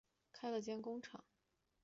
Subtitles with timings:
[0.33, 1.23] 开了间工厂